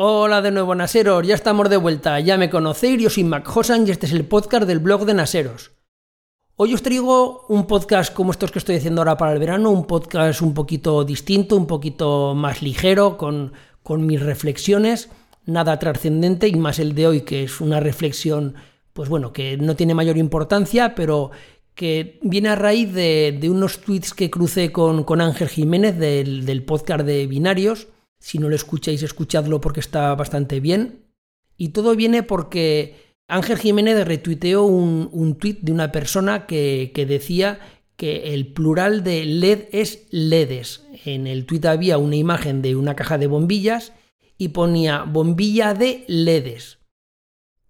Hola 0.00 0.42
de 0.42 0.52
nuevo 0.52 0.76
Naseros, 0.76 1.26
ya 1.26 1.34
estamos 1.34 1.68
de 1.68 1.76
vuelta, 1.76 2.20
ya 2.20 2.38
me 2.38 2.48
conocéis, 2.48 3.02
yo 3.02 3.10
soy 3.10 3.24
Mac 3.24 3.44
Hosan 3.52 3.84
y 3.84 3.90
este 3.90 4.06
es 4.06 4.12
el 4.12 4.26
podcast 4.26 4.64
del 4.64 4.78
blog 4.78 5.04
de 5.04 5.12
Naseros. 5.12 5.72
Hoy 6.54 6.72
os 6.72 6.82
traigo 6.82 7.44
un 7.48 7.66
podcast 7.66 8.14
como 8.14 8.30
estos 8.30 8.52
que 8.52 8.60
estoy 8.60 8.76
haciendo 8.76 9.00
ahora 9.00 9.16
para 9.16 9.32
el 9.32 9.40
verano, 9.40 9.72
un 9.72 9.88
podcast 9.88 10.40
un 10.40 10.54
poquito 10.54 11.02
distinto, 11.02 11.56
un 11.56 11.66
poquito 11.66 12.36
más 12.36 12.62
ligero, 12.62 13.16
con, 13.16 13.54
con 13.82 14.06
mis 14.06 14.22
reflexiones, 14.22 15.08
nada 15.46 15.80
trascendente 15.80 16.46
y 16.46 16.54
más 16.54 16.78
el 16.78 16.94
de 16.94 17.08
hoy 17.08 17.20
que 17.22 17.42
es 17.42 17.60
una 17.60 17.80
reflexión, 17.80 18.54
pues 18.92 19.08
bueno, 19.08 19.32
que 19.32 19.56
no 19.56 19.74
tiene 19.74 19.96
mayor 19.96 20.16
importancia, 20.16 20.94
pero 20.94 21.32
que 21.74 22.20
viene 22.22 22.50
a 22.50 22.54
raíz 22.54 22.94
de, 22.94 23.36
unos 23.50 23.80
tweets 23.80 24.14
que 24.14 24.30
crucé 24.30 24.70
con, 24.70 25.02
con 25.02 25.20
Ángel 25.20 25.48
Jiménez 25.48 25.98
del, 25.98 26.46
del 26.46 26.64
podcast 26.64 27.04
de 27.04 27.26
Binarios 27.26 27.88
si 28.18 28.38
no 28.38 28.48
lo 28.48 28.56
escucháis, 28.56 29.02
escuchadlo 29.02 29.60
porque 29.60 29.80
está 29.80 30.14
bastante 30.14 30.60
bien. 30.60 31.04
Y 31.56 31.70
todo 31.70 31.96
viene 31.96 32.22
porque 32.22 33.08
Ángel 33.28 33.58
Jiménez 33.58 34.06
retuiteó 34.06 34.64
un, 34.64 35.10
un 35.12 35.36
tuit 35.36 35.60
de 35.60 35.72
una 35.72 35.92
persona 35.92 36.46
que, 36.46 36.90
decía 37.08 37.60
que 37.96 38.34
el 38.34 38.52
plural 38.52 39.04
de 39.04 39.24
LED 39.24 39.64
es 39.72 40.06
LEDes. 40.10 40.86
En 41.04 41.26
el 41.26 41.44
tuit 41.44 41.66
había 41.66 41.98
una 41.98 42.16
imagen 42.16 42.62
de 42.62 42.74
una 42.74 42.96
caja 42.96 43.18
de 43.18 43.26
bombillas 43.26 43.92
y 44.38 44.48
ponía 44.48 45.02
bombilla 45.02 45.74
de 45.74 46.04
LEDes. 46.08 46.78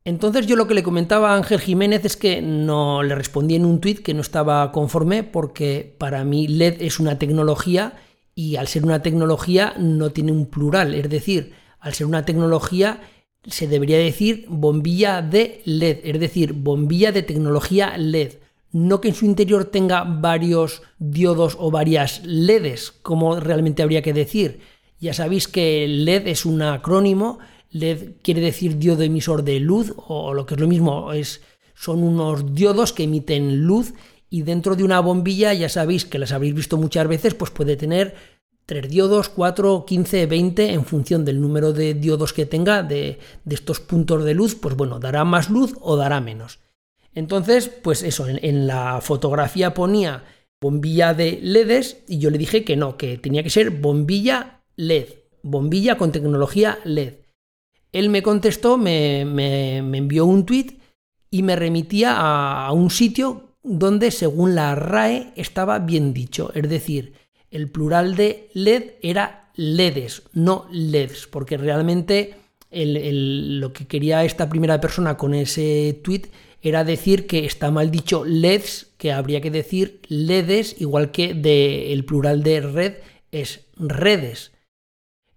Entonces 0.05 0.47
yo 0.47 0.55
lo 0.57 0.67
que 0.67 0.75
le 0.75 0.83
comentaba 0.83 1.33
a 1.33 1.37
Ángel 1.37 1.61
Jiménez 1.61 2.05
es 2.05 2.17
que 2.17 2.41
no 2.41 3.03
le 3.03 3.15
respondí 3.15 3.57
en 3.57 3.65
un 3.65 3.81
tuit 3.81 4.01
que 4.01 4.15
no 4.15 4.21
estaba 4.21 4.71
conforme 4.71 5.25
porque 5.25 5.97
para 5.99 6.25
mí 6.25 6.47
LED 6.47 6.81
es 6.81 7.01
una 7.01 7.19
tecnología 7.19 7.95
y 8.39 8.55
al 8.55 8.69
ser 8.69 8.85
una 8.85 9.03
tecnología 9.03 9.75
no 9.81 10.11
tiene 10.11 10.31
un 10.31 10.47
plural, 10.47 10.95
es 10.95 11.11
decir, 11.11 11.55
al 11.81 11.93
ser 11.95 12.07
una 12.07 12.25
tecnología 12.25 13.01
se 13.45 13.67
debería 13.67 13.99
decir 13.99 14.47
bombilla 14.49 15.23
de 15.23 15.61
LED, 15.65 15.99
es 16.05 16.21
decir, 16.21 16.53
bombilla 16.53 17.11
de 17.11 17.25
tecnología 17.25 17.99
LED, 17.99 18.35
no 18.71 19.01
que 19.01 19.09
en 19.09 19.15
su 19.15 19.25
interior 19.25 19.65
tenga 19.65 20.05
varios 20.05 20.83
diodos 21.01 21.57
o 21.59 21.73
varias 21.73 22.25
LEDs, 22.25 22.93
como 23.03 23.41
realmente 23.41 23.83
habría 23.83 24.03
que 24.03 24.13
decir. 24.13 24.61
Ya 25.01 25.15
sabéis 25.15 25.49
que 25.49 25.89
LED 25.89 26.29
es 26.29 26.47
un 26.47 26.63
acrónimo, 26.63 27.41
LED 27.73 28.19
quiere 28.23 28.41
decir 28.41 28.79
diodo 28.79 29.03
emisor 29.03 29.43
de 29.43 29.59
luz, 29.59 29.93
o 29.97 30.33
lo 30.33 30.47
que 30.47 30.55
es 30.55 30.61
lo 30.61 30.69
mismo, 30.69 31.13
es, 31.13 31.41
son 31.75 32.05
unos 32.05 32.55
diodos 32.55 32.93
que 32.93 33.03
emiten 33.03 33.65
luz 33.65 33.95
y 34.31 34.43
dentro 34.43 34.77
de 34.77 34.85
una 34.85 35.01
bombilla, 35.01 35.55
ya 35.55 35.69
sabéis 35.69 36.05
que 36.05 36.19
las 36.19 36.33
habréis 36.33 36.55
visto 36.55 36.77
muchas 36.77 37.09
veces, 37.09 37.35
pues 37.35 37.51
puede 37.51 37.77
tener 37.77 38.15
3 38.67 38.91
diodos, 38.91 39.31
4, 39.31 39.87
15, 39.87 40.27
20, 40.27 40.73
en 40.75 40.85
función 40.85 41.25
del 41.25 41.41
número 41.41 41.73
de 41.73 41.95
diodos 41.95 42.35
que 42.35 42.45
tenga 42.45 42.83
de, 42.83 43.19
estos 43.49 43.81
puntos 43.81 44.25
de 44.25 44.35
luz, 44.35 44.55
pues 44.57 44.77
bueno, 44.77 44.99
dará 44.99 45.25
más 45.25 45.49
luz 45.49 45.75
o 45.81 45.97
dará 45.97 46.21
menos. 46.21 46.59
Entonces, 47.15 47.69
pues 47.69 48.03
eso, 48.03 48.27
en, 48.29 48.67
la 48.67 49.01
fotografía 49.01 49.73
ponía 49.73 50.25
bombilla 50.61 51.15
de 51.15 51.39
LEDs 51.43 52.05
y 52.07 52.19
yo 52.19 52.29
le 52.29 52.37
dije 52.37 52.65
que 52.65 52.77
no, 52.77 52.99
que 52.99 53.17
tenía 53.17 53.43
que 53.43 53.49
ser 53.49 53.71
bombilla 53.71 54.61
LED, 54.77 55.07
bombilla 55.43 55.97
con 55.97 56.13
tecnología 56.13 56.79
LED. 56.85 57.15
Él 57.93 58.11
me 58.11 58.23
contestó, 58.23 58.77
me, 58.77 59.25
me, 59.25 59.79
envió 59.79 60.27
un 60.27 60.45
tweet 60.45 60.77
y 61.31 61.43
me 61.43 61.57
remitía 61.57 62.19
a 62.19 62.71
un 62.73 62.91
sitio 62.91 63.48
donde 63.69 64.11
según 64.11 64.55
la 64.55 64.75
RAE 64.75 65.33
estaba 65.37 65.79
bien 65.79 66.15
dicho, 66.15 66.51
es 66.55 66.69
decir, 66.69 67.13
el 67.51 67.71
plural 67.71 68.17
de 68.17 68.49
LED 68.55 68.93
era 69.03 69.51
LEDs, 69.55 70.23
no 70.33 70.67
LEDs, 70.71 71.27
porque 71.27 71.57
realmente 71.57 72.35
lo 72.71 73.73
que 73.73 73.87
quería 73.87 74.25
esta 74.25 74.49
primera 74.49 74.81
persona 74.81 75.17
con 75.17 75.35
ese 75.35 76.01
tweet 76.03 76.23
era 76.61 76.85
decir 76.85 77.27
que 77.27 77.45
está 77.45 77.71
mal 77.71 77.91
dicho 77.91 78.25
LEDs, 78.25 78.89
que 78.99 79.13
habría 79.13 79.41
que 79.41 79.51
decir 79.51 80.01
LEDs, 80.09 80.81
igual 80.81 81.11
que 81.11 81.31
el 81.93 82.05
plural 82.05 82.43
de 82.43 82.61
red 82.61 82.95
es 83.31 83.67
redes. 83.77 84.53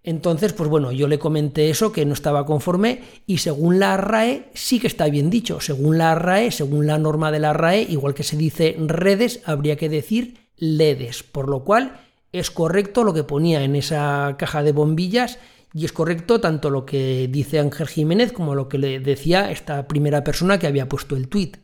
Entonces, 0.04 0.52
pues 0.52 0.68
bueno, 0.68 0.90
yo 0.90 1.06
le 1.06 1.18
comenté 1.18 1.70
eso, 1.70 1.92
que 1.92 2.04
no 2.04 2.12
estaba 2.12 2.44
conforme, 2.44 3.02
y 3.26 3.38
según 3.38 3.78
la 3.78 3.96
RAE 3.96 4.50
sí 4.54 4.80
que 4.80 4.88
está 4.88 5.06
bien 5.08 5.30
dicho. 5.30 5.60
Según 5.60 5.98
la 5.98 6.14
RAE, 6.14 6.50
según 6.50 6.86
la 6.86 6.98
norma 6.98 7.30
de 7.30 7.38
la 7.38 7.52
RAE, 7.52 7.82
igual 7.82 8.14
que 8.14 8.24
se 8.24 8.36
dice 8.36 8.76
redes, 8.78 9.40
habría 9.44 9.76
que 9.76 9.88
decir 9.88 10.38
LEDes, 10.56 11.22
por 11.22 11.48
lo 11.48 11.64
cual 11.64 12.00
es 12.32 12.50
correcto 12.50 13.04
lo 13.04 13.14
que 13.14 13.24
ponía 13.24 13.62
en 13.62 13.76
esa 13.76 14.36
caja 14.38 14.62
de 14.62 14.72
bombillas 14.72 15.38
y 15.74 15.84
es 15.84 15.92
correcto 15.92 16.40
tanto 16.40 16.70
lo 16.70 16.84
que 16.84 17.28
dice 17.30 17.58
Ángel 17.58 17.88
Jiménez 17.88 18.32
como 18.32 18.54
lo 18.54 18.68
que 18.68 18.78
le 18.78 19.00
decía 19.00 19.50
esta 19.50 19.86
primera 19.88 20.24
persona 20.24 20.58
que 20.58 20.66
había 20.66 20.88
puesto 20.88 21.16
el 21.16 21.28
tuit. 21.28 21.58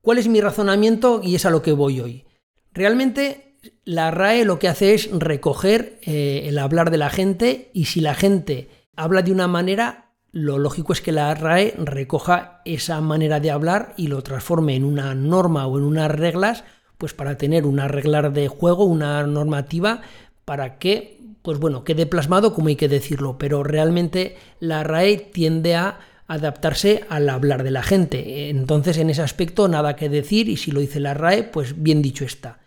¿Cuál 0.00 0.18
es 0.18 0.28
mi 0.28 0.40
razonamiento 0.40 1.20
y 1.22 1.34
es 1.34 1.46
a 1.46 1.50
lo 1.50 1.62
que 1.62 1.72
voy 1.72 2.00
hoy? 2.00 2.24
Realmente 2.72 3.45
la 3.86 4.10
RAE 4.10 4.44
lo 4.44 4.58
que 4.58 4.68
hace 4.68 4.94
es 4.94 5.08
recoger 5.12 6.00
eh, 6.02 6.42
el 6.46 6.58
hablar 6.58 6.90
de 6.90 6.98
la 6.98 7.08
gente 7.08 7.70
y 7.72 7.84
si 7.84 8.00
la 8.00 8.14
gente 8.14 8.68
habla 8.96 9.22
de 9.22 9.30
una 9.30 9.46
manera, 9.46 10.10
lo 10.32 10.58
lógico 10.58 10.92
es 10.92 11.00
que 11.00 11.12
la 11.12 11.32
RAE 11.34 11.72
recoja 11.78 12.62
esa 12.64 13.00
manera 13.00 13.38
de 13.38 13.52
hablar 13.52 13.94
y 13.96 14.08
lo 14.08 14.22
transforme 14.22 14.74
en 14.74 14.84
una 14.84 15.14
norma 15.14 15.68
o 15.68 15.78
en 15.78 15.84
unas 15.84 16.10
reglas, 16.10 16.64
pues 16.98 17.14
para 17.14 17.38
tener 17.38 17.64
una 17.64 17.86
regla 17.86 18.28
de 18.28 18.48
juego, 18.48 18.84
una 18.84 19.24
normativa 19.24 20.02
para 20.44 20.78
que, 20.78 21.20
pues 21.42 21.60
bueno, 21.60 21.84
quede 21.84 22.06
plasmado 22.06 22.54
como 22.54 22.68
hay 22.68 22.76
que 22.76 22.88
decirlo, 22.88 23.38
pero 23.38 23.62
realmente 23.62 24.36
la 24.58 24.82
RAE 24.82 25.16
tiende 25.18 25.76
a 25.76 26.00
adaptarse 26.26 27.04
al 27.08 27.28
hablar 27.28 27.62
de 27.62 27.70
la 27.70 27.84
gente. 27.84 28.50
Entonces, 28.50 28.98
en 28.98 29.10
ese 29.10 29.22
aspecto, 29.22 29.68
nada 29.68 29.94
que 29.94 30.08
decir 30.08 30.48
y 30.48 30.56
si 30.56 30.72
lo 30.72 30.80
dice 30.80 30.98
la 30.98 31.14
RAE, 31.14 31.44
pues 31.44 31.80
bien 31.80 32.02
dicho 32.02 32.24
está. 32.24 32.65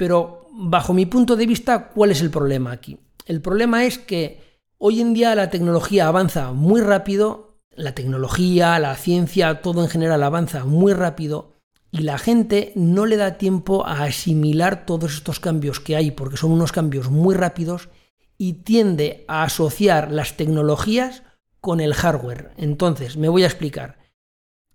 Pero 0.00 0.46
bajo 0.50 0.94
mi 0.94 1.04
punto 1.04 1.36
de 1.36 1.44
vista, 1.44 1.90
¿cuál 1.90 2.10
es 2.10 2.22
el 2.22 2.30
problema 2.30 2.72
aquí? 2.72 2.96
El 3.26 3.42
problema 3.42 3.84
es 3.84 3.98
que 3.98 4.40
hoy 4.78 5.02
en 5.02 5.12
día 5.12 5.34
la 5.34 5.50
tecnología 5.50 6.08
avanza 6.08 6.52
muy 6.54 6.80
rápido, 6.80 7.58
la 7.76 7.94
tecnología, 7.94 8.78
la 8.78 8.96
ciencia, 8.96 9.60
todo 9.60 9.82
en 9.82 9.90
general 9.90 10.22
avanza 10.22 10.64
muy 10.64 10.94
rápido 10.94 11.58
y 11.90 11.98
la 11.98 12.16
gente 12.16 12.72
no 12.76 13.04
le 13.04 13.18
da 13.18 13.36
tiempo 13.36 13.86
a 13.86 14.04
asimilar 14.04 14.86
todos 14.86 15.12
estos 15.12 15.38
cambios 15.38 15.80
que 15.80 15.96
hay 15.96 16.12
porque 16.12 16.38
son 16.38 16.52
unos 16.52 16.72
cambios 16.72 17.10
muy 17.10 17.34
rápidos 17.34 17.90
y 18.38 18.54
tiende 18.54 19.26
a 19.28 19.42
asociar 19.42 20.10
las 20.10 20.34
tecnologías 20.34 21.24
con 21.60 21.78
el 21.78 21.92
hardware. 21.92 22.52
Entonces, 22.56 23.18
me 23.18 23.28
voy 23.28 23.42
a 23.42 23.48
explicar. 23.48 23.98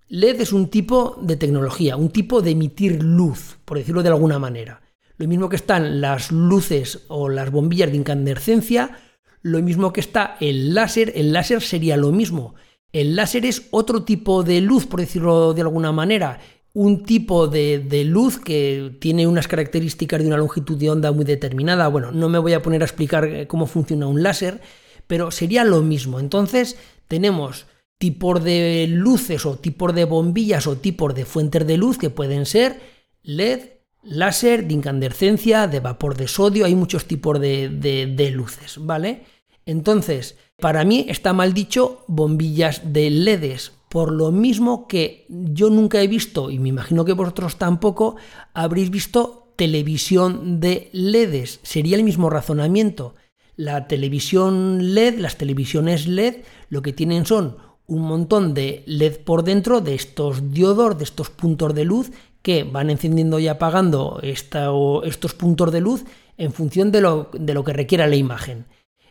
LED 0.07 0.41
es 0.41 0.53
un 0.53 0.69
tipo 0.69 1.17
de 1.19 1.35
tecnología, 1.35 1.97
un 1.97 2.09
tipo 2.09 2.43
de 2.43 2.51
emitir 2.51 3.01
luz, 3.01 3.57
por 3.65 3.79
decirlo 3.79 4.03
de 4.03 4.09
alguna 4.09 4.37
manera. 4.37 4.83
Lo 5.17 5.27
mismo 5.27 5.49
que 5.49 5.55
están 5.55 6.01
las 6.01 6.31
luces 6.31 7.05
o 7.07 7.29
las 7.29 7.51
bombillas 7.51 7.91
de 7.91 7.97
incandescencia, 7.97 8.97
lo 9.41 9.61
mismo 9.61 9.93
que 9.93 10.01
está 10.01 10.37
el 10.39 10.73
láser, 10.73 11.13
el 11.15 11.31
láser 11.31 11.61
sería 11.61 11.97
lo 11.97 12.11
mismo. 12.11 12.55
El 12.91 13.15
láser 13.15 13.45
es 13.45 13.67
otro 13.71 14.03
tipo 14.03 14.43
de 14.43 14.61
luz, 14.61 14.85
por 14.85 14.99
decirlo 14.99 15.53
de 15.53 15.61
alguna 15.61 15.91
manera, 15.91 16.39
un 16.75 17.03
tipo 17.03 17.47
de, 17.47 18.03
luz 18.05 18.37
que 18.37 18.97
tiene 18.99 19.27
unas 19.27 19.47
características 19.47 20.21
de 20.21 20.27
una 20.27 20.37
longitud 20.37 20.77
de 20.77 20.89
onda 20.89 21.11
muy 21.13 21.23
determinada. 21.23 21.87
Bueno, 21.87 22.11
no 22.11 22.27
me 22.27 22.37
voy 22.37 22.51
a 22.51 22.61
poner 22.61 22.81
a 22.81 22.85
explicar 22.85 23.25
eh, 23.25 23.47
cómo 23.47 23.65
funciona 23.65 24.07
un 24.07 24.21
láser, 24.21 24.59
pero 25.07 25.31
sería 25.31 25.63
lo 25.63 25.81
mismo. 25.81 26.19
Entonces, 26.19 26.77
tenemos 27.07 27.65
tipos 27.97 28.43
de 28.43 28.87
luces 28.89 29.45
o 29.45 29.55
tipos 29.55 29.95
de 29.95 30.03
bombillas 30.03 30.67
o 30.67 30.75
tipos 30.75 31.15
de 31.15 31.23
fuentes 31.23 31.65
de 31.65 31.77
luz 31.77 31.97
que 31.97 32.09
pueden 32.09 32.45
ser 32.45 32.81
LED, 33.23 33.74
láser, 34.05 34.67
de 34.67 34.73
incandescencia, 34.73 35.67
de 35.67 35.79
vapor 35.79 36.15
de 36.15 36.27
sodio, 36.27 36.65
hay 36.65 36.75
muchos 36.75 37.05
tipos 37.05 37.39
de, 37.39 38.31
luces, 38.33 38.77
¿vale? 38.79 39.23
Entonces, 39.65 40.37
para 40.57 40.83
mí 40.85 41.05
está 41.09 41.33
mal 41.33 41.53
dicho 41.53 42.03
bombillas 42.07 42.93
de 42.93 43.09
LEDs, 43.09 43.73
por 43.89 44.11
lo 44.11 44.31
mismo 44.31 44.87
que 44.87 45.25
yo 45.29 45.69
nunca 45.69 46.01
he 46.01 46.07
visto, 46.07 46.51
y 46.51 46.59
me 46.59 46.69
imagino 46.69 47.05
que 47.05 47.13
vosotros 47.13 47.57
tampoco, 47.57 48.15
habréis 48.53 48.89
visto 48.89 49.53
televisión 49.55 50.59
de 50.59 50.89
LEDs. 50.91 51.59
Sería 51.63 51.97
el 51.97 52.03
mismo 52.03 52.29
razonamiento. 52.29 53.15
La 53.55 53.87
televisión 53.87 54.93
LED, 54.93 55.19
las 55.19 55.37
televisiones 55.37 56.07
LED, 56.07 56.43
lo 56.69 56.81
que 56.81 56.93
tienen 56.93 57.25
son 57.25 57.57
un 57.87 58.01
montón 58.01 58.53
de 58.53 58.83
LED 58.85 59.19
por 59.19 59.43
dentro, 59.43 59.81
de 59.81 59.95
estos 59.95 60.51
diodos, 60.51 60.97
de 60.97 61.03
estos 61.03 61.29
puntos 61.29 61.73
de 61.73 61.85
luz, 61.85 62.11
que 62.41 62.63
van 62.63 62.89
encendiendo 62.89 63.39
y 63.39 63.47
apagando 63.47 64.19
estos 64.21 65.33
puntos 65.33 65.71
de 65.71 65.81
luz 65.81 66.05
en 66.37 66.53
función 66.53 66.91
de 66.91 67.01
lo, 67.01 67.29
de 67.33 67.53
lo 67.53 67.63
que 67.63 67.73
requiera 67.73 68.07
la 68.07 68.15
imagen. 68.15 68.65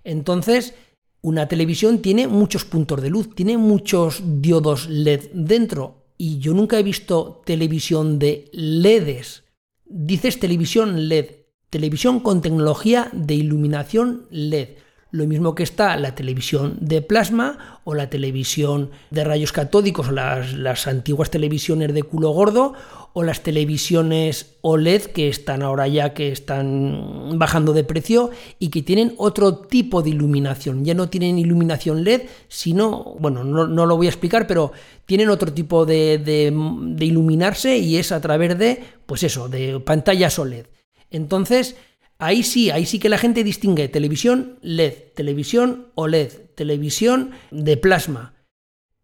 Entonces, 0.05 0.75
una 1.21 1.49
televisión 1.49 2.00
tiene 2.00 2.29
muchos 2.29 2.65
puntos 2.65 3.00
de 3.00 3.11
luz, 3.11 3.35
tiene 3.35 3.56
muchos 3.56 4.23
diodos 4.43 4.88
LED 4.88 5.31
dentro. 5.32 6.05
Y 6.19 6.38
yo 6.38 6.53
nunca 6.55 6.79
he 6.79 6.82
visto 6.82 7.43
televisión 7.44 8.19
de 8.19 8.50
LEDs. 8.53 9.43
Dices 9.87 10.38
televisión 10.38 11.09
LED, 11.09 11.31
televisión 11.71 12.21
con 12.21 12.43
tecnología 12.43 13.11
de 13.12 13.35
iluminación 13.35 14.26
LED. 14.31 14.69
Lo 15.14 15.28
mismo 15.28 15.55
que 15.55 15.62
está 15.62 15.96
la 15.96 16.16
televisión 16.16 16.76
de 16.81 17.00
plasma 17.00 17.78
o 17.84 17.94
la 17.94 18.11
televisión 18.11 18.90
de 19.12 19.22
rayos 19.22 19.52
catódicos, 19.52 20.11
las, 20.11 20.55
las 20.55 20.88
antiguas 20.88 21.31
televisiones 21.31 21.94
de 21.94 22.02
culo 22.02 22.31
gordo 22.31 22.72
o 23.12 23.22
las 23.22 23.44
televisiones 23.44 24.56
OLED 24.62 25.02
que 25.02 25.28
están 25.28 25.62
ahora 25.62 25.87
ya 25.87 26.14
que 26.14 26.32
están 26.32 27.38
bajando 27.38 27.72
de 27.72 27.84
precio 27.84 28.32
y 28.58 28.70
que 28.70 28.82
tienen 28.82 29.14
otro 29.16 29.55
tipo 29.55 30.02
de 30.02 30.11
iluminación. 30.11 30.84
Ya 30.84 30.94
no 30.94 31.08
tienen 31.08 31.38
iluminación 31.38 32.02
LED, 32.02 32.22
sino, 32.49 33.14
bueno, 33.20 33.44
no, 33.44 33.87
lo 33.87 33.96
voy 33.96 34.06
a 34.06 34.11
explicar, 34.11 34.49
pero 34.49 34.72
tienen 35.06 35.28
otro 35.28 35.52
tipo 35.52 35.87
de, 35.87 36.19
de 36.19 37.05
iluminarse 37.05 37.78
y 37.78 37.99
es 37.99 38.11
a 38.11 38.20
través 38.20 38.58
de, 38.58 38.82
pues 39.06 39.22
eso, 39.22 39.49
de 39.49 39.78
pantallas 39.78 40.40
OLED. 40.40 40.66
Entonces, 41.12 41.76
Ahí 42.25 42.43
sí, 42.43 42.71
ahí 42.71 42.87
sí 42.87 42.99
que 42.99 43.11
la 43.11 43.19
gente 43.19 43.44
distingue 43.44 43.87
televisión 43.88 44.59
LED, 44.62 44.94
televisión 45.15 45.88
OLED, 45.94 46.32
televisión 46.55 47.32
de 47.50 47.76
plasma. 47.76 48.32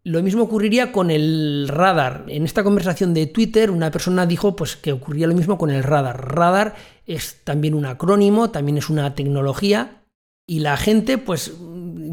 Lo 0.03 0.23
mismo 0.23 0.41
ocurriría 0.41 0.91
con 0.91 1.11
el 1.11 1.67
radar. 1.67 2.25
En 2.29 2.45
esta 2.45 2.63
conversación 2.63 3.13
de 3.13 3.27
Twitter 3.27 3.69
una 3.69 3.91
persona 3.91 4.25
dijo 4.25 4.55
pues, 4.55 4.75
que 4.75 4.91
ocurría 4.91 5.27
lo 5.27 5.35
mismo 5.35 5.59
con 5.59 5.69
el 5.69 5.83
radar. 5.83 6.35
Radar 6.35 6.73
es 7.05 7.43
también 7.43 7.75
un 7.75 7.85
acrónimo, 7.85 8.49
también 8.49 8.79
es 8.79 8.89
una 8.89 9.13
tecnología 9.13 10.01
y 10.47 10.61
la 10.61 10.75
gente 10.75 11.19
pues 11.19 11.53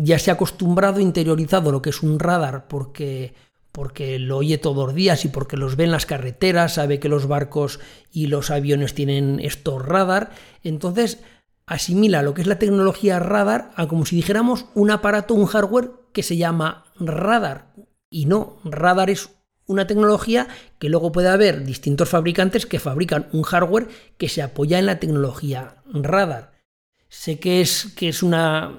ya 0.03 0.19
se 0.19 0.31
ha 0.31 0.35
acostumbrado, 0.35 1.01
interiorizado 1.01 1.73
lo 1.73 1.81
que 1.81 1.89
es 1.89 2.03
un 2.03 2.19
radar 2.19 2.69
porque 2.69 3.33
porque 3.79 4.19
lo 4.19 4.39
oye 4.39 4.59
todos 4.59 4.89
los 4.89 4.93
días 4.97 5.25
y 5.25 5.29
porque 5.29 5.57
los 5.57 5.77
ve 5.77 5.85
en 5.85 5.93
las 5.93 6.05
carreteras, 6.05 6.75
sabe 6.75 6.99
que 6.99 7.09
los 7.09 7.29
barcos 7.29 7.79
y 8.11 8.27
los 8.27 8.51
aviones 8.51 8.93
tienen 8.93 9.39
estos 9.39 9.87
radar, 9.87 10.33
entonces 10.65 11.21
asimila 11.65 12.23
lo 12.23 12.35
que 12.35 12.41
es 12.41 12.49
la 12.49 12.59
tecnología 12.59 13.21
radar 13.21 13.71
a 13.77 13.87
como 13.87 14.05
si 14.05 14.17
dijéramos 14.17 14.67
un 14.75 14.91
aparato, 14.91 15.35
un 15.35 15.47
hardware 15.47 15.93
que 16.13 16.25
se 16.25 16.37
llama 16.37 16.87
radar. 16.99 17.73
Y 18.11 18.27
no, 18.27 18.59
radar 18.65 19.11
es 19.11 19.31
una 19.67 19.87
tecnología 19.87 20.49
que 20.81 20.89
luego 20.89 21.13
puede 21.13 21.29
haber 21.29 21.65
distintos 21.65 22.09
fabricantes 22.09 22.67
que 22.67 22.81
fabrican 22.81 23.29
un 23.33 23.45
hardware 23.45 23.87
que 24.17 24.29
se 24.29 24.43
apoya 24.43 24.81
en 24.81 24.87
la 24.87 24.99
tecnología 24.99 25.77
radar. 25.87 26.51
Sé 27.09 27.39
que 27.39 27.61
es, 27.61 27.93
que 27.95 28.09
es 28.09 28.25
una, 28.25 28.71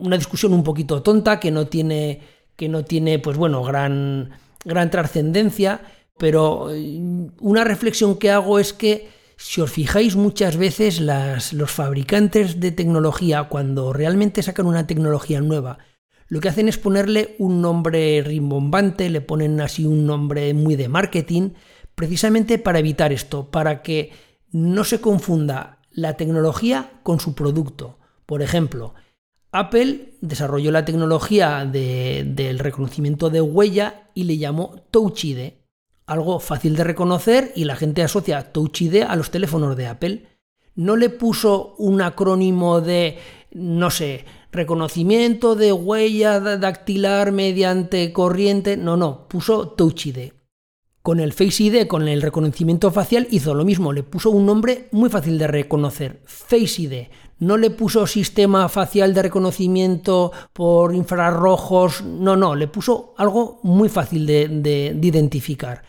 una 0.00 0.18
discusión 0.18 0.52
un 0.52 0.64
poquito 0.64 1.02
tonta, 1.02 1.40
que 1.40 1.50
no 1.50 1.66
tiene 1.68 2.36
que 2.58 2.68
no 2.68 2.84
tiene, 2.84 3.20
pues 3.20 3.36
bueno, 3.36 3.62
gran, 3.62 4.30
gran 4.64 4.90
trascendencia, 4.90 5.80
pero 6.18 6.74
eh, 6.74 7.00
una 7.38 7.62
reflexión 7.62 8.18
que 8.18 8.32
hago 8.32 8.58
es 8.58 8.72
que 8.72 9.08
si 9.36 9.60
os 9.60 9.70
fijáis 9.70 10.16
muchas 10.16 10.56
veces 10.56 11.00
los 11.00 11.70
fabricantes 11.70 12.58
de 12.58 12.72
tecnología, 12.72 13.44
cuando 13.44 13.92
realmente 13.92 14.42
sacan 14.42 14.66
una 14.66 14.88
tecnología 14.88 15.40
nueva, 15.40 15.78
lo 16.26 16.40
que 16.40 16.48
hacen 16.48 16.68
es 16.68 16.78
ponerle 16.78 17.36
un 17.38 17.62
nombre 17.62 18.20
rimbombante, 18.22 19.08
le 19.08 19.20
ponen 19.20 19.60
así 19.60 19.86
un 19.86 20.04
nombre 20.04 20.52
muy 20.52 20.74
de 20.74 20.88
marketing, 20.88 21.50
precisamente 21.94 22.58
para 22.58 22.80
evitar 22.80 23.12
esto, 23.12 23.52
para 23.52 23.82
que 23.82 24.10
no 24.50 24.82
se 24.82 25.00
confunda 25.00 25.78
la 25.92 26.16
tecnología 26.16 26.90
con 27.04 27.20
su 27.20 27.36
producto. 27.36 28.00
Por 28.26 28.42
ejemplo, 28.42 28.94
Apple 29.50 30.14
desarrolló 30.20 30.70
la 30.70 30.84
tecnología 30.84 31.64
del 31.64 32.58
reconocimiento 32.58 33.30
de 33.30 33.40
huella 33.40 34.10
y 34.14 34.24
le 34.24 34.36
llamó 34.36 34.82
Touch 34.90 35.24
ID, 35.24 35.52
algo 36.06 36.38
fácil 36.38 36.76
de 36.76 36.84
reconocer 36.84 37.52
y 37.56 37.64
la 37.64 37.76
gente 37.76 38.02
asocia 38.02 38.52
Touch 38.52 38.82
ID 38.82 39.02
a 39.02 39.16
los 39.16 39.30
teléfonos 39.30 39.76
de 39.76 39.86
Apple. 39.86 40.26
No 40.74 40.96
le 40.96 41.08
puso 41.08 41.74
un 41.78 42.02
acrónimo 42.02 42.80
de, 42.80 43.18
no 43.52 43.90
sé, 43.90 44.26
reconocimiento 44.52 45.54
de 45.54 45.72
huella 45.72 46.40
dactilar 46.40 47.32
mediante 47.32 48.12
corriente, 48.12 48.76
no, 48.76 48.96
no, 48.96 49.28
puso 49.28 49.68
Touch 49.70 50.06
ID. 50.06 50.32
Con 51.00 51.20
el 51.20 51.32
Face 51.32 51.62
ID, 51.62 51.86
con 51.86 52.06
el 52.06 52.20
reconocimiento 52.20 52.90
facial, 52.90 53.26
hizo 53.30 53.54
lo 53.54 53.64
mismo, 53.64 53.94
le 53.94 54.02
puso 54.02 54.30
un 54.30 54.44
nombre 54.44 54.88
muy 54.92 55.08
fácil 55.08 55.38
de 55.38 55.46
reconocer, 55.46 56.20
Face 56.26 56.82
ID 56.82 57.08
no 57.40 57.56
le 57.56 57.70
puso 57.70 58.06
sistema 58.06 58.68
facial 58.68 59.14
de 59.14 59.22
reconocimiento 59.22 60.32
por 60.52 60.94
infrarrojos, 60.94 62.02
no, 62.02 62.36
no, 62.36 62.54
le 62.54 62.68
puso 62.68 63.14
algo 63.16 63.60
muy 63.62 63.88
fácil 63.88 64.26
de, 64.26 64.98
identificar. 65.00 65.82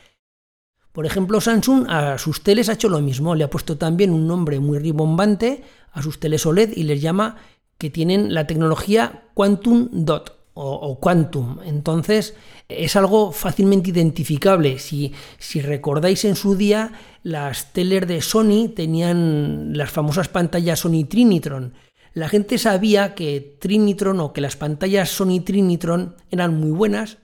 Por 0.91 1.05
ejemplo, 1.05 1.39
Samsung 1.39 1.85
a 1.89 2.17
sus 2.17 2.43
teles 2.43 2.69
ha 2.69 2.73
hecho 2.73 2.89
lo 2.89 2.99
mismo, 2.99 3.35
le 3.35 3.43
ha 3.43 3.49
puesto 3.49 3.77
también 3.77 4.11
un 4.11 4.27
nombre 4.27 4.59
muy 4.59 4.79
ribombante 4.79 5.63
a 5.91 6.01
sus 6.01 6.19
teles 6.19 6.45
OLED 6.45 6.73
y 6.75 6.83
les 6.83 7.01
llama 7.01 7.37
que 7.77 7.89
tienen 7.89 8.33
la 8.33 8.47
tecnología 8.47 9.23
Quantum 9.33 9.89
Dot 9.91 10.38
o, 10.53 10.99
Quantum. 10.99 11.59
Entonces 11.65 12.35
es 12.67 12.95
algo 12.95 13.31
fácilmente 13.31 13.89
identificable. 13.91 14.79
Si, 14.79 15.13
si 15.37 15.61
recordáis 15.61 16.25
en 16.25 16.35
su 16.35 16.55
día, 16.55 16.91
las 17.23 17.73
teles 17.73 18.07
de 18.07 18.21
Sony 18.21 18.69
tenían 18.75 19.77
las 19.77 19.91
famosas 19.91 20.27
pantallas 20.27 20.79
Sony 20.79 21.05
Trinitron. 21.07 21.73
La 22.13 22.27
gente 22.27 22.57
sabía 22.57 23.15
que 23.15 23.57
Trinitron 23.59 24.19
o 24.19 24.33
que 24.33 24.41
las 24.41 24.55
pantallas 24.55 25.09
Sony 25.09 25.41
Trinitron 25.45 26.15
eran 26.31 26.59
muy 26.59 26.71
buenas, 26.71 27.19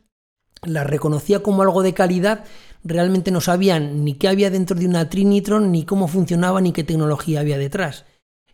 las 0.63 0.87
reconocía 0.87 1.41
como 1.41 1.63
algo 1.63 1.83
de 1.83 1.93
calidad, 1.93 2.45
realmente 2.83 3.31
no 3.31 3.41
sabían 3.41 4.05
ni 4.05 4.13
qué 4.13 4.27
había 4.27 4.49
dentro 4.49 4.77
de 4.77 4.85
una 4.85 5.09
Trinitron, 5.09 5.71
ni 5.71 5.85
cómo 5.85 6.07
funcionaba, 6.07 6.61
ni 6.61 6.71
qué 6.71 6.83
tecnología 6.83 7.39
había 7.39 7.57
detrás. 7.57 8.05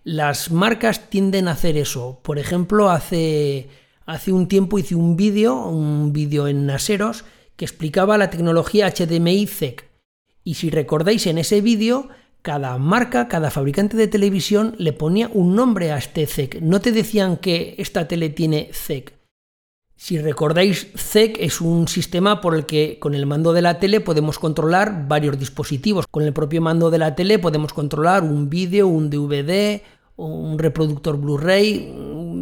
Las 0.03 0.51
marcas 0.51 1.09
tienden 1.09 1.47
a 1.47 1.51
hacer 1.51 1.77
eso. 1.77 2.21
Por 2.23 2.39
ejemplo, 2.39 2.89
hace 2.89 3.69
Hace 4.11 4.33
un 4.33 4.49
tiempo 4.49 4.77
hice 4.77 4.93
un 4.93 5.15
vídeo, 5.15 5.55
un 5.67 6.11
vídeo 6.11 6.49
en 6.49 6.65
Naseros, 6.65 7.23
que 7.55 7.63
explicaba 7.63 8.17
la 8.17 8.29
tecnología 8.29 8.91
HDMI 8.93 9.47
ZEC. 9.47 9.89
Y 10.43 10.55
si 10.55 10.69
recordáis 10.69 11.27
en 11.27 11.37
ese 11.37 11.61
vídeo, 11.61 12.09
cada 12.41 12.77
marca, 12.77 13.29
cada 13.29 13.51
fabricante 13.51 13.95
de 13.95 14.09
televisión 14.09 14.75
le 14.77 14.91
ponía 14.91 15.29
un 15.33 15.55
nombre 15.55 15.93
a 15.93 15.97
este 15.97 16.27
ZEC. 16.27 16.59
No 16.59 16.81
te 16.81 16.91
decían 16.91 17.37
que 17.37 17.75
esta 17.77 18.09
tele 18.09 18.27
tiene 18.27 18.71
ZEC. 18.73 19.13
Si 19.95 20.19
recordáis, 20.19 20.87
ZEC 20.97 21.37
es 21.39 21.61
un 21.61 21.87
sistema 21.87 22.41
por 22.41 22.53
el 22.53 22.65
que 22.65 22.99
con 22.99 23.15
el 23.15 23.25
mando 23.25 23.53
de 23.53 23.61
la 23.61 23.79
tele 23.79 24.01
podemos 24.01 24.39
controlar 24.39 25.07
varios 25.07 25.39
dispositivos. 25.39 26.05
Con 26.11 26.23
el 26.23 26.33
propio 26.33 26.61
mando 26.61 26.91
de 26.91 26.97
la 26.97 27.15
tele 27.15 27.39
podemos 27.39 27.71
controlar 27.71 28.23
un 28.23 28.49
vídeo, 28.49 28.89
un 28.89 29.09
DVD, 29.09 29.81
un 30.27 30.59
reproductor 30.59 31.17
Blu-ray, 31.17 31.93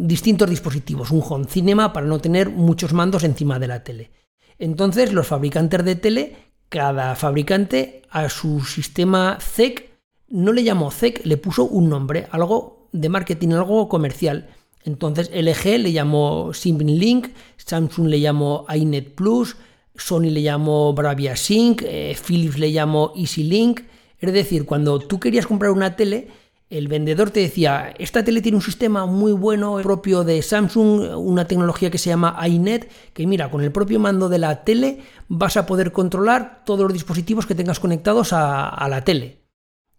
distintos 0.02 0.48
dispositivos, 0.48 1.10
un 1.10 1.22
home 1.26 1.46
cinema 1.48 1.92
para 1.92 2.06
no 2.06 2.20
tener 2.20 2.50
muchos 2.50 2.92
mandos 2.92 3.24
encima 3.24 3.58
de 3.58 3.68
la 3.68 3.84
tele. 3.84 4.10
Entonces 4.58 5.12
los 5.12 5.26
fabricantes 5.26 5.84
de 5.84 5.96
tele, 5.96 6.36
cada 6.68 7.14
fabricante 7.16 8.02
a 8.10 8.28
su 8.28 8.60
sistema 8.60 9.38
ZEC 9.40 9.90
no 10.28 10.52
le 10.52 10.62
llamó 10.62 10.90
ZEC, 10.90 11.24
le 11.24 11.36
puso 11.36 11.64
un 11.64 11.88
nombre, 11.88 12.26
algo 12.30 12.88
de 12.92 13.08
marketing, 13.08 13.50
algo 13.50 13.88
comercial. 13.88 14.48
Entonces 14.84 15.30
LG 15.34 15.78
le 15.78 15.92
llamó 15.92 16.52
Link, 16.64 17.28
Samsung 17.56 18.08
le 18.08 18.20
llamó 18.20 18.66
iNet 18.74 19.14
Plus, 19.14 19.56
Sony 19.96 20.30
le 20.30 20.42
llamó 20.42 20.92
Bravia 20.94 21.36
Sync, 21.36 21.82
eh, 21.84 22.16
Philips 22.26 22.58
le 22.58 22.72
llamó 22.72 23.12
EasyLink. 23.14 23.82
Es 24.18 24.32
decir, 24.32 24.64
cuando 24.64 24.98
tú 24.98 25.20
querías 25.20 25.46
comprar 25.46 25.70
una 25.70 25.96
tele, 25.96 26.28
el 26.70 26.86
vendedor 26.86 27.30
te 27.30 27.40
decía, 27.40 27.92
esta 27.98 28.22
tele 28.22 28.40
tiene 28.40 28.56
un 28.56 28.62
sistema 28.62 29.04
muy 29.04 29.32
bueno 29.32 29.76
propio 29.82 30.22
de 30.22 30.40
Samsung, 30.40 31.16
una 31.16 31.46
tecnología 31.48 31.90
que 31.90 31.98
se 31.98 32.10
llama 32.10 32.38
iNet, 32.46 32.88
que 33.12 33.26
mira, 33.26 33.50
con 33.50 33.60
el 33.62 33.72
propio 33.72 33.98
mando 33.98 34.28
de 34.28 34.38
la 34.38 34.64
tele 34.64 35.00
vas 35.28 35.56
a 35.56 35.66
poder 35.66 35.90
controlar 35.90 36.62
todos 36.64 36.82
los 36.82 36.92
dispositivos 36.92 37.44
que 37.44 37.56
tengas 37.56 37.80
conectados 37.80 38.32
a, 38.32 38.86
la 38.88 39.04
tele. 39.04 39.40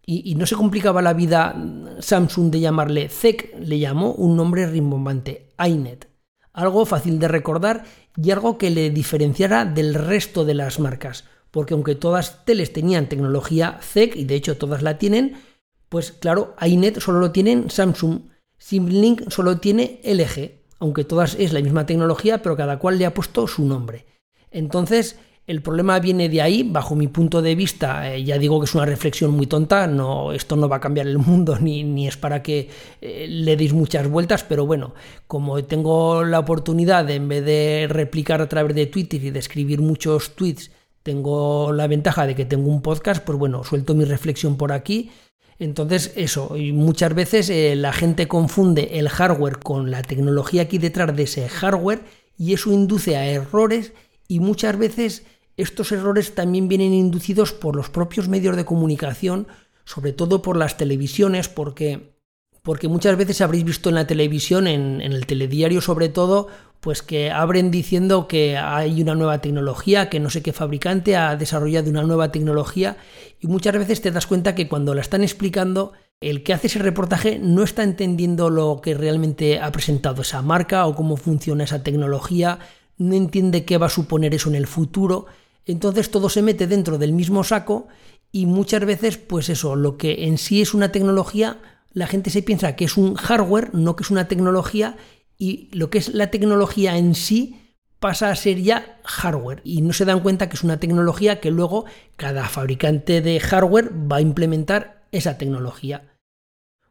Y, 0.03 0.33
no 0.35 0.45
se 0.45 0.55
complicaba 0.55 1.01
la 1.01 1.13
vida 1.13 1.55
Samsung 1.99 2.49
de 2.49 2.61
llamarle 2.61 3.09
ZEC, 3.09 3.53
le 3.59 3.77
llamó 3.77 4.13
un 4.13 4.37
nombre 4.37 4.65
rimbombante, 4.65 5.53
iNet. 5.59 6.09
Algo 6.53 6.85
fácil 6.85 7.19
de 7.19 7.27
recordar 7.27 7.83
y 8.15 8.31
algo 8.31 8.57
que 8.57 8.69
le 8.69 8.89
diferenciara 8.89 9.65
del 9.65 9.93
resto 9.93 10.45
de 10.45 10.53
las 10.53 10.79
marcas, 10.79 11.25
porque 11.49 11.73
aunque 11.73 11.95
todas 11.95 12.45
teles 12.45 12.71
tenían 12.71 13.09
tecnología 13.09 13.77
ZEC, 13.81 14.15
y 14.15 14.23
de 14.23 14.35
hecho 14.35 14.57
todas 14.57 14.81
la 14.81 14.97
tienen, 14.97 15.35
pues 15.91 16.13
claro, 16.13 16.55
iNet 16.65 17.01
solo 17.01 17.19
lo 17.19 17.31
tienen 17.31 17.69
Samsung. 17.69 18.21
Simlink 18.57 19.29
solo 19.29 19.57
tiene 19.57 19.99
LG, 20.05 20.51
aunque 20.79 21.03
todas 21.03 21.35
es 21.37 21.51
la 21.51 21.59
misma 21.59 21.85
tecnología, 21.85 22.41
pero 22.41 22.55
cada 22.55 22.79
cual 22.79 22.97
le 22.97 23.05
ha 23.05 23.13
puesto 23.13 23.45
su 23.45 23.65
nombre. 23.65 24.05
Entonces, 24.51 25.19
el 25.47 25.61
problema 25.61 25.99
viene 25.99 26.29
de 26.29 26.41
ahí, 26.41 26.63
bajo 26.63 26.95
mi 26.95 27.09
punto 27.09 27.41
de 27.41 27.55
vista, 27.55 28.09
eh, 28.09 28.23
ya 28.23 28.37
digo 28.37 28.61
que 28.61 28.67
es 28.67 28.73
una 28.73 28.85
reflexión 28.85 29.31
muy 29.31 29.47
tonta, 29.47 29.85
no, 29.85 30.31
esto 30.31 30.55
no 30.55 30.69
va 30.69 30.77
a 30.77 30.79
cambiar 30.79 31.07
el 31.07 31.17
mundo 31.19 31.57
ni, 31.59 31.83
ni 31.83 32.07
es 32.07 32.15
para 32.15 32.41
que 32.41 32.69
eh, 33.01 33.27
le 33.27 33.57
deis 33.57 33.73
muchas 33.73 34.07
vueltas, 34.07 34.45
pero 34.45 34.65
bueno, 34.65 34.93
como 35.27 35.61
tengo 35.65 36.23
la 36.23 36.39
oportunidad 36.39 37.09
en 37.09 37.27
vez 37.27 37.43
de 37.43 37.87
replicar 37.89 38.41
a 38.41 38.47
través 38.47 38.77
de 38.77 38.85
Twitter 38.85 39.21
y 39.21 39.31
de 39.31 39.39
escribir 39.39 39.81
muchos 39.81 40.37
tweets, 40.37 40.71
tengo 41.03 41.73
la 41.73 41.87
ventaja 41.87 42.25
de 42.25 42.33
que 42.33 42.45
tengo 42.45 42.69
un 42.69 42.81
podcast, 42.81 43.25
pues 43.25 43.37
bueno, 43.37 43.65
suelto 43.65 43.93
mi 43.93 44.05
reflexión 44.05 44.55
por 44.55 44.71
aquí. 44.71 45.11
Entonces, 45.61 46.11
eso, 46.15 46.57
y 46.57 46.71
muchas 46.71 47.13
veces 47.13 47.47
eh, 47.51 47.75
la 47.75 47.93
gente 47.93 48.27
confunde 48.27 48.97
el 48.97 49.09
hardware 49.09 49.59
con 49.59 49.91
la 49.91 50.01
tecnología 50.01 50.63
aquí 50.63 50.79
detrás 50.79 51.15
de 51.15 51.21
ese 51.21 51.47
hardware 51.47 52.01
y 52.35 52.53
eso 52.53 52.73
induce 52.73 53.15
a 53.15 53.27
errores 53.27 53.93
y 54.27 54.39
muchas 54.39 54.75
veces 54.79 55.23
estos 55.57 55.91
errores 55.91 56.33
también 56.33 56.67
vienen 56.67 56.95
inducidos 56.95 57.53
por 57.53 57.75
los 57.75 57.91
propios 57.91 58.27
medios 58.27 58.55
de 58.55 58.65
comunicación, 58.65 59.47
sobre 59.85 60.13
todo 60.13 60.41
por 60.41 60.57
las 60.57 60.77
televisiones, 60.77 61.47
porque, 61.47 62.15
porque 62.63 62.87
muchas 62.87 63.15
veces 63.15 63.39
habréis 63.41 63.63
visto 63.63 63.89
en 63.89 63.95
la 63.95 64.07
televisión, 64.07 64.65
en, 64.65 64.99
en 64.99 65.13
el 65.13 65.27
telediario 65.27 65.79
sobre 65.79 66.09
todo, 66.09 66.47
pues 66.81 67.03
que 67.03 67.29
abren 67.29 67.69
diciendo 67.69 68.27
que 68.27 68.57
hay 68.57 69.01
una 69.01 69.13
nueva 69.13 69.39
tecnología, 69.39 70.09
que 70.09 70.19
no 70.19 70.31
sé 70.31 70.41
qué 70.41 70.51
fabricante 70.51 71.15
ha 71.15 71.35
desarrollado 71.35 71.89
una 71.89 72.01
nueva 72.01 72.31
tecnología 72.31 72.97
y 73.39 73.47
muchas 73.47 73.75
veces 73.75 74.01
te 74.01 74.11
das 74.11 74.25
cuenta 74.25 74.55
que 74.55 74.67
cuando 74.67 74.95
la 74.95 75.01
están 75.01 75.21
explicando, 75.21 75.93
el 76.19 76.41
que 76.41 76.53
hace 76.53 76.67
ese 76.67 76.79
reportaje 76.79 77.39
no 77.39 77.63
está 77.63 77.83
entendiendo 77.83 78.49
lo 78.49 78.81
que 78.81 78.95
realmente 78.95 79.59
ha 79.59 79.71
presentado 79.71 80.23
esa 80.23 80.41
marca 80.41 80.87
o 80.87 80.95
cómo 80.95 81.17
funciona 81.17 81.63
esa 81.63 81.83
tecnología, 81.83 82.57
no 82.97 83.13
entiende 83.15 83.63
qué 83.63 83.77
va 83.77 83.85
a 83.85 83.89
suponer 83.89 84.33
eso 84.33 84.49
en 84.49 84.55
el 84.55 84.65
futuro, 84.65 85.27
entonces 85.67 86.09
todo 86.09 86.29
se 86.29 86.41
mete 86.41 86.65
dentro 86.65 86.97
del 86.97 87.13
mismo 87.13 87.43
saco 87.43 87.87
y 88.31 88.47
muchas 88.47 88.85
veces, 88.85 89.17
pues 89.17 89.49
eso, 89.49 89.75
lo 89.75 89.97
que 89.97 90.25
en 90.25 90.39
sí 90.39 90.61
es 90.61 90.73
una 90.73 90.91
tecnología, 90.91 91.59
la 91.93 92.07
gente 92.07 92.31
se 92.31 92.41
piensa 92.41 92.75
que 92.75 92.85
es 92.85 92.97
un 92.97 93.15
hardware, 93.15 93.73
no 93.73 93.95
que 93.95 94.03
es 94.03 94.09
una 94.09 94.27
tecnología, 94.27 94.97
y 95.41 95.69
lo 95.71 95.89
que 95.89 95.97
es 95.97 96.13
la 96.13 96.29
tecnología 96.29 96.99
en 96.99 97.15
sí 97.15 97.59
pasa 97.97 98.29
a 98.29 98.35
ser 98.35 98.61
ya 98.61 98.99
hardware 99.03 99.61
y 99.63 99.81
no 99.81 99.91
se 99.91 100.05
dan 100.05 100.19
cuenta 100.19 100.47
que 100.47 100.53
es 100.55 100.63
una 100.63 100.79
tecnología 100.79 101.39
que 101.39 101.49
luego 101.49 101.85
cada 102.15 102.47
fabricante 102.47 103.21
de 103.21 103.39
hardware 103.39 103.89
va 103.91 104.17
a 104.17 104.21
implementar 104.21 105.01
esa 105.11 105.39
tecnología. 105.39 106.11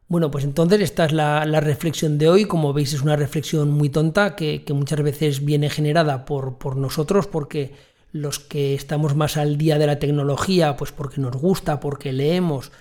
Bueno, 0.09 0.31
pues 0.31 0.43
entonces 0.43 0.81
esta 0.81 1.05
es 1.05 1.13
la, 1.13 1.45
reflexión 1.61 2.17
de 2.17 2.27
hoy. 2.27 2.43
Como 2.43 2.73
veis, 2.73 2.91
es 2.91 3.01
una 3.01 3.15
reflexión 3.15 3.71
muy 3.71 3.87
tonta 3.87 4.35
que, 4.35 4.65
muchas 4.73 5.01
veces 5.01 5.45
viene 5.45 5.69
generada 5.69 6.25
por, 6.25 6.57
por, 6.57 6.75
nosotros, 6.75 7.27
porque 7.27 7.73
los 8.11 8.39
que 8.39 8.73
estamos 8.73 9.15
más 9.15 9.37
al 9.37 9.57
día 9.57 9.77
de 9.77 9.87
la 9.87 9.97
tecnología, 9.97 10.75
pues 10.75 10.91
porque 10.91 11.21
nos 11.21 11.37
gusta, 11.37 11.79
porque 11.79 12.11
leemos, 12.11 12.73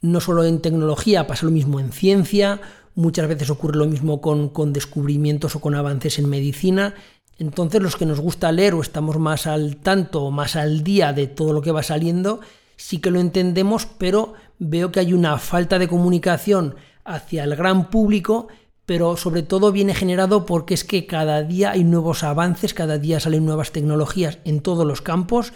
no 0.00 0.20
solo 0.20 0.44
en 0.44 0.62
tecnología, 0.62 1.26
pasa 1.26 1.46
lo 1.46 1.50
mismo 1.50 1.80
en 1.80 1.90
ciencia, 1.90 2.60
muchas 2.96 3.28
veces 3.28 3.48
ocurre 3.50 3.76
lo 3.78 3.86
mismo 3.86 4.20
con, 4.20 4.48
con 4.48 4.72
descubrimientos 4.72 5.54
o 5.54 5.60
con 5.60 5.76
avances 5.76 6.18
en 6.18 6.28
medicina. 6.28 6.94
Entonces 7.38 7.80
los 7.80 7.96
que 7.96 8.06
nos 8.06 8.18
gusta 8.18 8.50
leer 8.50 8.74
o 8.74 8.80
estamos 8.80 9.18
más 9.18 9.46
al 9.46 9.76
tanto 9.76 10.24
o 10.24 10.30
más 10.32 10.56
al 10.56 10.82
día 10.82 11.12
de 11.12 11.28
todo 11.28 11.52
lo 11.52 11.62
que 11.62 11.70
va 11.70 11.82
saliendo, 11.82 12.40
sí 12.76 12.98
que 12.98 13.10
lo 13.10 13.20
entendemos, 13.20 13.86
pero 13.86 14.34
veo 14.58 14.90
que 14.90 15.00
hay 15.00 15.12
una 15.12 15.38
falta 15.38 15.78
de 15.78 15.86
comunicación 15.86 16.74
hacia 17.04 17.44
el 17.44 17.54
gran 17.54 17.90
público, 17.90 18.48
pero 18.86 19.16
sobre 19.16 19.42
todo 19.42 19.70
viene 19.70 19.94
generado 19.94 20.46
porque 20.46 20.74
es 20.74 20.84
que 20.84 21.06
cada 21.06 21.42
día 21.42 21.72
hay 21.72 21.84
nuevos 21.84 22.22
avances, 22.24 22.72
cada 22.72 22.98
día 22.98 23.20
salen 23.20 23.44
nuevas 23.44 23.72
tecnologías 23.72 24.38
en 24.44 24.60
todos 24.60 24.86
los 24.86 25.02
campos, 25.02 25.52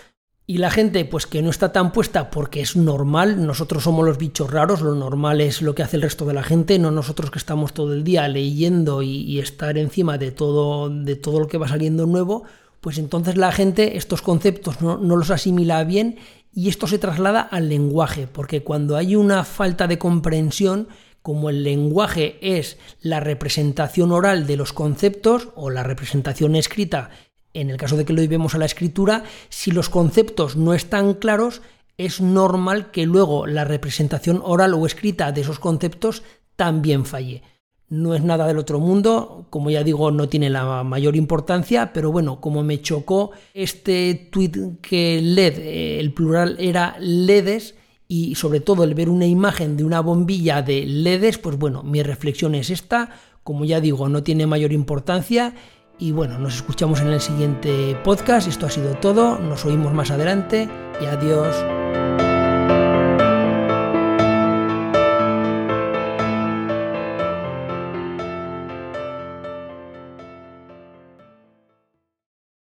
y 0.51 0.59
la 0.59 0.73
gente 0.73 1.05
pues 1.05 1.29
que 1.29 1.43
no 1.43 1.51
está 1.51 1.71
tan 1.71 1.93
puesta 1.93 2.29
porque 2.29 2.61
es 2.61 2.75
normal, 2.75 3.47
nosotros 3.47 3.85
somos 3.85 4.05
los 4.05 4.19
bichos 4.19 4.51
raros, 4.51 4.81
lo 4.81 4.97
normal 4.97 5.41
es 5.41 5.63
lo 5.63 5.77
que 5.77 5.85
hace 5.85 5.95
el 5.95 6.03
resto 6.03 6.27
de 6.27 6.35
la 6.35 6.43
gente, 6.43 6.77
no 6.81 6.91
nosotros 6.91 7.31
que 7.31 7.39
estamos 7.39 7.73
todo 7.73 7.95
el 7.95 8.03
día 8.03 8.27
leyendo 8.27 9.01
y, 9.01 9.39
estar 9.39 9.79
encima 9.79 10.19
de 10.19 10.33
todo, 10.33 10.91
de 10.91 11.15
todo 11.15 11.39
lo 11.39 11.47
que 11.47 11.57
va 11.57 11.69
saliendo 11.69 12.05
nuevo, 12.05 12.43
pues 12.81 12.99
entonces 12.99 13.37
la 13.37 13.53
gente 13.53 13.97
estos 13.97 14.23
conceptos 14.23 14.81
no, 14.83 14.99
no 14.99 15.15
los 15.15 15.31
asimila 15.31 15.85
bien 15.85 16.19
y 16.53 16.69
esto 16.69 16.89
se 16.89 16.99
traslada 16.99 17.43
al 17.43 17.69
lenguaje, 17.69 18.27
porque 18.27 18.65
cuando 18.65 18.97
hay 18.97 19.15
una 19.15 19.45
falta 19.45 19.87
de 19.87 19.99
comprensión, 19.99 20.89
como 21.23 21.49
el 21.49 21.63
lenguaje 21.63 22.39
es 22.43 22.77
la 23.01 23.21
representación 23.21 24.11
oral 24.11 24.49
de 24.49 24.57
los 24.57 24.73
conceptos 24.73 25.51
o 25.55 25.71
la 25.71 25.85
representación 25.85 26.57
escrita, 26.57 27.11
en 27.55 27.71
el 27.71 27.77
caso 27.77 27.97
de 27.97 28.05
que 28.05 28.13
lo 28.13 28.23
llevemos 28.23 28.55
a 28.55 28.59
la 28.59 28.67
escritura, 28.67 29.25
si 29.49 29.71
los 29.71 29.89
conceptos 29.89 30.57
no 30.57 30.75
están 30.75 31.15
claros, 31.15 31.63
es 31.99 32.21
normal 32.21 32.91
que 32.91 33.07
luego 33.07 33.47
la 33.47 33.65
representación 33.65 34.41
oral 34.45 34.75
o 34.75 34.87
escrita 34.87 35.33
de 35.33 35.43
esos 35.43 35.59
conceptos 35.59 36.23
también 36.57 37.05
falle. 37.05 37.43
No 37.89 38.15
es 38.15 38.23
nada 38.23 38.47
del 38.47 38.59
otro 38.59 38.79
mundo, 38.79 39.47
como 39.51 39.69
ya 39.71 39.83
digo, 39.83 40.13
no 40.13 40.29
tiene 40.29 40.49
la 40.49 40.85
mayor 40.85 41.17
importancia, 41.17 41.93
pero 41.93 42.13
bueno, 42.13 42.41
como 42.41 42.63
me 42.63 42.81
chocó 42.81 43.33
este 43.53 44.29
tweet 44.31 44.79
que 44.81 45.21
LED, 45.21 45.59
eh, 45.59 46.01
el 46.01 46.13
plural 46.13 46.57
era 46.61 46.97
LEDes, 47.01 47.75
y 48.13 48.35
sobre 48.35 48.59
todo 48.59 48.83
el 48.83 48.95
ver 48.95 49.09
una 49.09 49.27
imagen 49.27 49.77
de 49.77 49.85
una 49.85 50.01
bombilla 50.01 50.63
de 50.63 50.85
LEDes, 50.85 51.39
pues 51.39 51.57
bueno, 51.57 51.85
mi 51.85 52.03
reflexión 52.03 52.57
es 52.57 52.69
esta, 52.71 53.11
como 53.45 53.65
ya 53.65 53.81
digo, 53.81 54.09
no 54.09 54.25
tiene 54.25 54.47
mayor 54.47 54.73
importancia, 54.73 55.55
y 56.01 56.13
bueno, 56.13 56.39
nos 56.39 56.57
escuchamos 56.57 57.01
en 57.01 57.09
el 57.09 57.21
siguiente 57.21 57.95
podcast, 58.03 58.49
esto 58.49 58.67
ha 58.67 58.71
sido 58.71 58.95
todo, 58.95 59.39
nos 59.39 59.67
oímos 59.67 59.93
más 59.93 60.11
adelante. 60.11 60.69
Y 61.01 61.05
adiós. 61.05 61.55